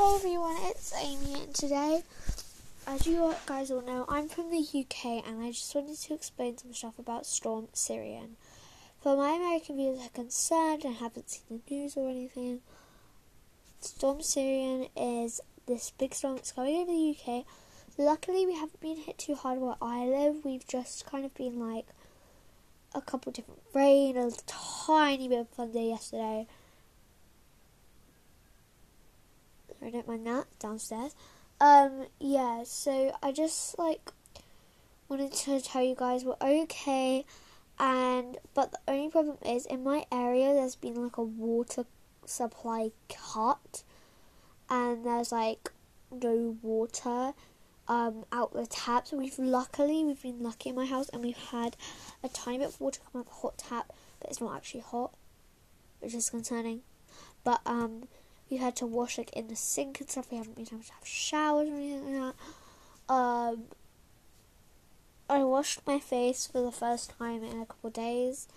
Hey 0.00 0.14
everyone, 0.14 0.56
it's 0.62 0.94
Amy, 0.94 1.42
and 1.42 1.54
today, 1.54 2.02
as 2.86 3.06
you 3.06 3.34
guys 3.44 3.70
all 3.70 3.82
know, 3.82 4.06
I'm 4.08 4.28
from 4.28 4.50
the 4.50 4.56
UK, 4.56 5.22
and 5.26 5.42
I 5.42 5.50
just 5.50 5.74
wanted 5.74 5.98
to 5.98 6.14
explain 6.14 6.56
some 6.56 6.72
stuff 6.72 6.98
about 6.98 7.26
Storm 7.26 7.68
Ciarán. 7.74 8.30
For 9.02 9.14
my 9.14 9.32
American 9.32 9.76
viewers 9.76 9.98
who 9.98 10.06
are 10.06 10.08
concerned 10.08 10.86
and 10.86 10.94
haven't 10.94 11.28
seen 11.28 11.60
the 11.66 11.74
news 11.74 11.98
or 11.98 12.08
anything, 12.08 12.60
Storm 13.82 14.20
Ciarán 14.20 14.88
is 14.96 15.42
this 15.66 15.90
big 15.90 16.14
storm 16.14 16.36
that's 16.36 16.52
going 16.52 16.76
over 16.76 16.90
the 16.90 17.16
UK. 17.18 17.44
Luckily, 17.98 18.46
we 18.46 18.54
haven't 18.54 18.80
been 18.80 18.96
hit 18.96 19.18
too 19.18 19.34
hard 19.34 19.58
where 19.58 19.76
I 19.82 20.06
live. 20.06 20.46
We've 20.46 20.66
just 20.66 21.04
kind 21.04 21.26
of 21.26 21.34
been 21.34 21.60
like 21.60 21.88
a 22.94 23.02
couple 23.02 23.32
different 23.32 23.60
rain, 23.74 24.16
a 24.16 24.30
tiny 24.46 25.28
bit 25.28 25.40
of 25.40 25.48
thunder 25.50 25.78
yesterday 25.78 26.46
I 29.82 29.90
don't 29.90 30.06
mind 30.06 30.26
that 30.26 30.46
downstairs. 30.58 31.14
Um, 31.60 32.06
yeah, 32.18 32.62
so 32.64 33.14
I 33.22 33.32
just 33.32 33.78
like 33.78 34.12
wanted 35.08 35.32
to 35.32 35.60
tell 35.60 35.82
you 35.82 35.94
guys 35.94 36.24
we're 36.24 36.36
okay, 36.40 37.24
and 37.78 38.38
but 38.54 38.72
the 38.72 38.78
only 38.88 39.10
problem 39.10 39.36
is 39.44 39.66
in 39.66 39.82
my 39.82 40.04
area 40.10 40.52
there's 40.52 40.76
been 40.76 40.94
like 40.94 41.16
a 41.16 41.22
water 41.22 41.84
supply 42.24 42.90
cut, 43.08 43.82
and 44.68 45.04
there's 45.04 45.32
like 45.32 45.70
no 46.10 46.56
water 46.62 47.32
um 47.88 48.24
out 48.32 48.52
the 48.52 48.66
taps. 48.66 49.12
We've 49.12 49.38
luckily 49.38 50.04
we've 50.04 50.22
been 50.22 50.42
lucky 50.42 50.70
in 50.70 50.76
my 50.76 50.86
house, 50.86 51.08
and 51.10 51.22
we've 51.22 51.36
had 51.36 51.76
a 52.22 52.28
tiny 52.28 52.58
bit 52.58 52.68
of 52.68 52.80
water 52.80 53.00
come 53.12 53.20
out 53.20 53.26
the 53.26 53.34
hot 53.34 53.58
tap, 53.58 53.92
but 54.20 54.30
it's 54.30 54.40
not 54.40 54.56
actually 54.56 54.80
hot, 54.80 55.12
which 56.00 56.14
is 56.14 56.30
concerning. 56.30 56.82
But 57.44 57.60
um 57.66 58.04
we 58.50 58.56
had 58.56 58.74
to 58.76 58.86
wash 58.86 59.16
like 59.16 59.32
in 59.32 59.48
the 59.48 59.56
sink 59.56 60.00
and 60.00 60.10
stuff. 60.10 60.30
We 60.30 60.36
haven't 60.36 60.56
been 60.56 60.66
able 60.70 60.82
to 60.82 60.92
have 60.92 61.06
showers 61.06 61.68
or 61.68 61.74
anything 61.74 62.20
like 62.20 62.34
that. 63.08 63.14
Um, 63.14 63.62
I 65.28 65.44
washed 65.44 65.86
my 65.86 66.00
face 66.00 66.48
for 66.48 66.60
the 66.60 66.72
first 66.72 67.12
time 67.16 67.44
in 67.44 67.60
a 67.60 67.66
couple 67.66 67.90
days 67.90 68.48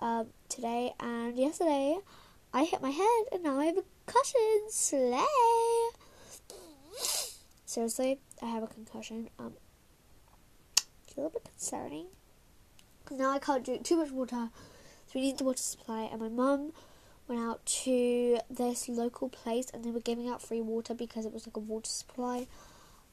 um, 0.00 0.26
today, 0.50 0.92
and 1.00 1.38
yesterday 1.38 1.98
I 2.52 2.64
hit 2.64 2.82
my 2.82 2.90
head, 2.90 3.24
and 3.32 3.42
now 3.42 3.58
I 3.58 3.66
have 3.66 3.78
a 3.78 3.84
concussion. 4.04 4.68
Slay! 4.68 5.24
Seriously, 7.64 8.20
I 8.42 8.46
have 8.46 8.62
a 8.62 8.66
concussion. 8.66 9.30
Um, 9.38 9.54
it's 11.06 11.16
a 11.16 11.20
little 11.20 11.30
bit 11.30 11.44
concerning. 11.44 12.06
Now 13.10 13.30
I 13.30 13.38
can't 13.38 13.64
drink 13.64 13.84
too 13.84 13.96
much 13.96 14.10
water, 14.10 14.50
so 15.06 15.12
we 15.14 15.22
need 15.22 15.38
the 15.38 15.44
water 15.44 15.58
supply, 15.58 16.08
and 16.12 16.20
my 16.20 16.28
mum 16.28 16.72
went 17.28 17.40
out 17.40 17.64
to 17.64 18.38
this 18.50 18.88
local 18.88 19.28
place 19.28 19.70
and 19.72 19.84
they 19.84 19.90
were 19.90 20.00
giving 20.00 20.28
out 20.28 20.42
free 20.42 20.60
water 20.60 20.94
because 20.94 21.24
it 21.24 21.32
was 21.32 21.46
like 21.46 21.56
a 21.56 21.60
water 21.60 21.88
supply 21.88 22.46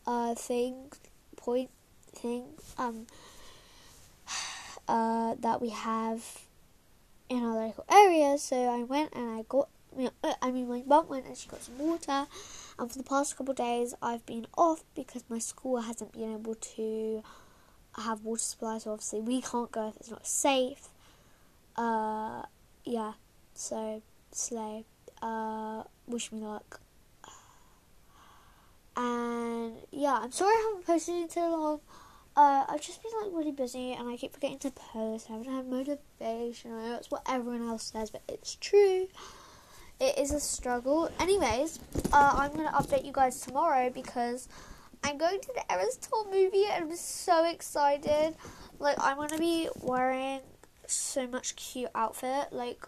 uh 0.05 0.33
thing 0.35 0.91
point 1.37 1.69
thing 2.13 2.43
um 2.77 3.05
uh 4.87 5.35
that 5.39 5.61
we 5.61 5.69
have 5.69 6.23
in 7.31 7.43
our 7.45 7.67
local 7.67 7.85
area. 7.89 8.37
So 8.37 8.57
I 8.57 8.83
went 8.83 9.13
and 9.15 9.39
I 9.39 9.43
got 9.47 9.69
me. 9.95 10.09
I 10.41 10.51
mean 10.51 10.67
my 10.67 10.83
mum 10.85 11.07
went 11.07 11.25
and 11.25 11.37
she 11.37 11.47
got 11.47 11.63
some 11.63 11.77
water. 11.77 12.27
And 12.77 12.91
for 12.91 12.97
the 12.97 13.03
past 13.03 13.37
couple 13.37 13.51
of 13.51 13.57
days 13.57 13.95
I've 14.01 14.25
been 14.25 14.47
off 14.57 14.83
because 14.95 15.23
my 15.29 15.39
school 15.39 15.79
hasn't 15.79 16.11
been 16.11 16.33
able 16.33 16.55
to 16.55 17.23
have 17.95 18.23
water 18.25 18.41
supply. 18.41 18.79
So 18.79 18.91
obviously 18.91 19.21
we 19.21 19.41
can't 19.41 19.71
go 19.71 19.87
if 19.89 19.95
it's 19.97 20.11
not 20.11 20.27
safe. 20.27 20.89
Uh 21.77 22.43
yeah 22.83 23.13
so, 23.61 24.01
Slay, 24.31 24.85
uh, 25.21 25.83
wish 26.07 26.31
me 26.31 26.39
luck. 26.39 26.81
And 28.97 29.73
yeah, 29.91 30.19
I'm 30.19 30.31
sorry 30.31 30.51
I 30.51 30.69
haven't 30.71 30.87
posted 30.87 31.15
in 31.15 31.27
too 31.27 31.41
long. 31.41 31.79
Uh, 32.35 32.65
I've 32.67 32.81
just 32.81 33.03
been 33.03 33.11
like 33.21 33.31
really 33.33 33.51
busy 33.51 33.93
and 33.93 34.09
I 34.09 34.17
keep 34.17 34.33
forgetting 34.33 34.57
to 34.59 34.71
post. 34.71 35.29
I 35.29 35.33
haven't 35.33 35.53
had 35.53 35.67
motivation. 35.67 36.71
I 36.73 36.87
know 36.87 36.95
it's 36.95 37.11
what 37.11 37.21
everyone 37.29 37.67
else 37.67 37.83
says, 37.83 38.09
but 38.09 38.23
it's 38.27 38.55
true. 38.55 39.07
It 39.99 40.17
is 40.17 40.31
a 40.33 40.39
struggle. 40.39 41.11
Anyways, 41.19 41.79
uh, 42.11 42.33
I'm 42.37 42.53
gonna 42.55 42.71
update 42.71 43.05
you 43.05 43.11
guys 43.11 43.41
tomorrow 43.41 43.91
because 43.91 44.49
I'm 45.03 45.19
going 45.19 45.39
to 45.39 45.53
the 45.53 45.71
Eras 45.71 45.97
Tour 45.97 46.25
movie 46.31 46.65
and 46.65 46.85
I'm 46.85 46.95
so 46.95 47.45
excited. 47.45 48.35
Like 48.79 48.97
I'm 48.99 49.17
gonna 49.17 49.37
be 49.37 49.69
wearing 49.81 50.39
so 50.87 51.27
much 51.27 51.55
cute 51.55 51.91
outfit. 51.93 52.47
Like 52.51 52.87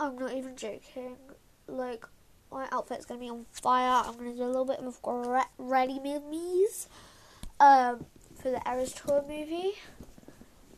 I'm 0.00 0.16
not 0.16 0.32
even 0.32 0.56
joking. 0.56 1.16
Like, 1.68 2.06
my 2.50 2.66
outfit's 2.72 3.04
gonna 3.04 3.20
be 3.20 3.28
on 3.28 3.44
fire. 3.52 4.02
I'm 4.06 4.16
gonna 4.16 4.32
do 4.32 4.44
a 4.44 4.46
little 4.46 4.64
bit 4.64 4.78
of 4.78 4.98
ready 5.58 5.98
me's 5.98 6.88
um, 7.60 8.06
for 8.34 8.50
the 8.50 8.62
Eras 8.66 8.94
Tour 8.94 9.22
movie. 9.28 9.72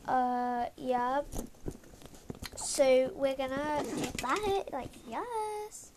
Uh, 0.09 0.67
yeah. 0.77 1.21
So 2.57 3.13
we're 3.15 3.37
gonna 3.37 3.85
do 3.85 4.01
that. 4.23 4.65
Like, 4.73 4.91
yes. 5.09 5.92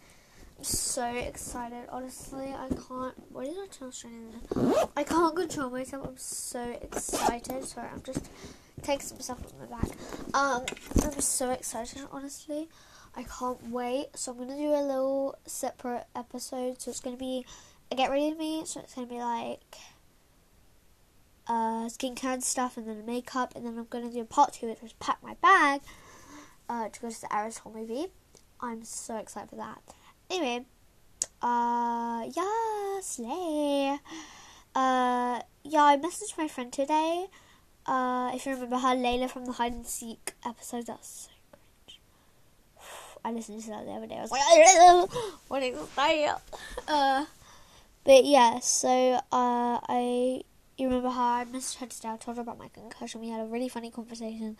So 0.65 1.05
excited. 1.05 1.85
Honestly, 1.89 2.47
I 2.47 2.67
can't. 2.69 3.13
What 3.31 3.45
is 3.45 3.55
I 3.55 3.67
tell 3.67 3.91
straight 3.91 4.13
I 4.97 5.03
can't 5.03 5.35
control 5.35 5.69
myself. 5.69 6.07
I'm 6.07 6.17
so 6.17 6.79
excited. 6.81 7.63
Sorry, 7.63 7.87
I'm 7.93 8.01
just 8.01 8.31
taking 8.81 9.05
some 9.05 9.19
stuff 9.19 9.37
on 9.45 9.69
my 9.69 9.77
back. 9.77 9.91
Um, 10.33 10.65
I'm 11.03 11.21
so 11.21 11.51
excited. 11.51 12.01
Honestly. 12.11 12.67
I 13.15 13.23
can't 13.23 13.69
wait. 13.69 14.07
So 14.15 14.31
I'm 14.31 14.39
gonna 14.39 14.57
do 14.57 14.71
a 14.71 14.81
little 14.81 15.37
separate 15.45 16.07
episode. 16.15 16.81
So 16.81 16.89
it's 16.89 16.99
gonna 16.99 17.15
be 17.15 17.45
a 17.91 17.95
get 17.95 18.09
ready 18.09 18.29
with 18.29 18.39
me. 18.39 18.63
So 18.65 18.79
it's 18.79 18.95
gonna 18.95 19.05
be 19.05 19.19
like 19.19 19.77
uh, 21.47 21.85
skincare 21.89 22.33
and 22.33 22.43
stuff, 22.43 22.75
and 22.75 22.87
then 22.87 23.05
makeup, 23.05 23.53
and 23.55 23.67
then 23.67 23.77
I'm 23.77 23.85
gonna 23.85 24.11
do 24.11 24.21
a 24.21 24.25
part 24.25 24.53
two, 24.53 24.65
which 24.65 24.81
is 24.81 24.93
pack 24.93 25.21
my 25.21 25.35
bag 25.43 25.81
uh, 26.67 26.89
to 26.89 26.99
go 26.99 27.09
to 27.11 27.21
the 27.21 27.27
Tour 27.27 27.71
movie. 27.71 28.07
I'm 28.59 28.83
so 28.83 29.17
excited 29.17 29.51
for 29.51 29.57
that. 29.57 29.79
Anyway, 30.29 30.65
uh, 31.41 32.25
yeah, 32.35 32.99
slay. 33.01 33.97
Uh, 34.73 35.39
yeah, 35.63 35.83
I 35.83 35.97
messaged 35.97 36.37
my 36.37 36.47
friend 36.47 36.71
today. 36.71 37.27
Uh, 37.85 38.31
if 38.33 38.45
you 38.45 38.53
remember 38.53 38.77
her, 38.77 38.95
Layla 38.95 39.29
from 39.29 39.45
the 39.45 39.53
hide 39.53 39.73
and 39.73 39.85
seek 39.85 40.33
episode. 40.45 40.87
That's 40.87 41.27
so 41.27 41.31
cringe. 41.51 41.99
I 43.25 43.31
listened 43.31 43.61
to 43.63 43.69
that 43.69 43.85
the 43.85 43.91
other 43.91 44.07
day. 44.07 44.17
I 44.17 44.21
was 44.21 44.31
like, 44.31 44.41
what 45.47 45.63
is 45.63 45.77
that? 45.95 46.41
Uh, 46.87 47.25
but 48.03 48.25
yeah, 48.25 48.59
so 48.59 48.89
uh, 49.31 49.79
I 49.87 50.41
you 50.77 50.87
remember 50.87 51.09
how 51.09 51.35
I 51.35 51.45
messaged 51.45 51.77
her 51.77 51.85
today? 51.85 52.09
I 52.09 52.17
told 52.17 52.37
her 52.37 52.41
about 52.41 52.59
my 52.59 52.67
concussion. 52.67 53.21
We 53.21 53.29
had 53.29 53.39
a 53.39 53.45
really 53.45 53.69
funny 53.69 53.91
conversation. 53.91 54.57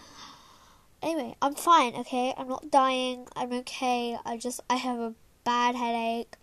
Anyway, 1.02 1.36
I'm 1.42 1.56
fine. 1.56 1.94
Okay, 1.96 2.34
I'm 2.38 2.48
not 2.48 2.72
dying. 2.72 3.28
I'm 3.36 3.52
okay. 3.52 4.18
I 4.26 4.38
just 4.38 4.62
I 4.70 4.76
have 4.76 4.98
a 5.00 5.14
bad 5.46 5.76
headache. 5.76 6.36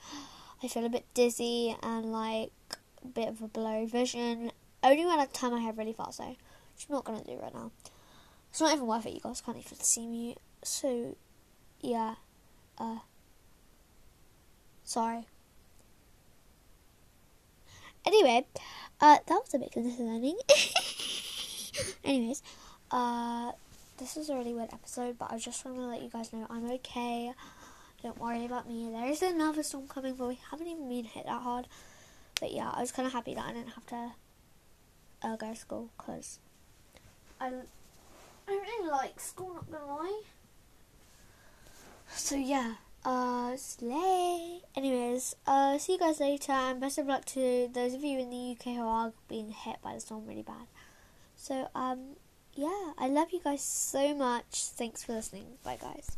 I 0.63 0.69
feel 0.69 0.87
a 0.87 0.89
bit 0.89 1.05
dizzy 1.13 1.77
and 1.83 2.13
like 2.13 2.53
a 3.05 3.09
bit 3.09 3.29
of 3.29 3.43
a 3.43 3.49
blurry 3.49 3.87
vision. 3.87 4.53
Only 4.83 5.05
when 5.05 5.19
I 5.19 5.27
turn 5.27 5.51
my 5.51 5.61
head 5.61 5.77
really 5.77 5.93
fast, 5.93 6.19
though. 6.19 6.29
Which 6.75 6.87
I'm 6.89 6.95
not 6.95 7.05
gonna 7.05 7.25
do 7.25 7.39
right 7.43 7.53
now. 7.53 7.71
It's 8.51 8.61
not 8.61 8.73
even 8.73 8.87
worth 8.87 9.07
it. 9.07 9.15
You 9.15 9.21
guys 9.21 9.41
can't 9.41 9.59
even 9.59 9.79
see 9.79 10.07
me. 10.07 10.37
So 10.63 11.17
yeah, 11.81 12.15
uh, 12.79 12.99
sorry. 14.85 15.27
Anyway, 18.05 18.45
uh, 19.01 19.19
that 19.27 19.29
was 19.29 19.55
a 19.55 19.59
bit 19.59 19.73
concerning. 19.73 20.37
Anyways, 22.05 22.43
uh, 22.91 23.53
this 23.99 24.17
is 24.17 24.29
a 24.29 24.37
really 24.37 24.53
weird 24.53 24.73
episode, 24.73 25.19
but 25.19 25.33
I 25.33 25.39
just 25.39 25.65
want 25.65 25.77
to 25.77 25.83
let 25.83 26.03
you 26.03 26.09
guys 26.09 26.33
know 26.33 26.47
I'm 26.51 26.71
okay. 26.73 27.33
Don't 28.03 28.19
worry 28.19 28.45
about 28.45 28.69
me. 28.69 28.91
There 28.91 29.09
is 29.09 29.23
another 29.23 29.63
storm 29.63 29.87
coming, 29.87 30.15
but 30.15 30.29
we 30.29 30.39
haven't 30.51 30.67
even 30.67 30.89
been 30.89 31.05
hit 31.05 31.27
that 31.27 31.43
hard. 31.43 31.69
But 32.41 32.53
yeah, 32.53 32.71
I 32.71 32.81
was 32.81 32.91
kind 32.91 33.07
of 33.07 33.13
happy 33.13 33.35
that 33.35 33.45
I 33.47 33.53
didn't 33.53 33.75
have 33.75 33.87
to 33.87 34.13
uh, 35.23 35.37
go 35.37 35.51
to 35.51 35.57
school 35.57 35.91
because 35.97 36.41
I, 37.41 37.53
I 38.49 38.51
really 38.51 38.91
like 38.91 39.21
school, 39.21 39.55
not 39.55 39.71
gonna 39.71 39.87
lie. 39.87 40.23
So 42.09 42.35
yeah, 42.35 42.75
uh, 43.05 43.57
slay. 43.57 44.63
Anyways, 44.75 45.37
uh, 45.47 45.79
see 45.79 45.93
you 45.93 45.99
guys 45.99 46.19
later, 46.19 46.53
and 46.53 46.81
best 46.81 46.99
of 46.99 47.07
luck 47.07 47.25
to 47.27 47.69
those 47.73 47.95
of 47.95 48.03
you 48.03 48.19
in 48.19 48.31
the 48.31 48.57
UK 48.59 48.77
who 48.77 48.83
are 48.83 49.13
being 49.29 49.53
hit 49.53 49.77
by 49.81 49.95
the 49.95 50.01
storm 50.01 50.27
really 50.27 50.43
bad. 50.43 50.67
So 51.37 51.69
um, 51.75 52.17
yeah, 52.55 52.93
I 52.99 53.09
love 53.09 53.29
you 53.33 53.41
guys 53.43 53.63
so 53.63 54.15
much. 54.15 54.65
Thanks 54.77 55.05
for 55.05 55.13
listening. 55.13 55.47
Bye, 55.63 55.79
guys. 55.81 56.11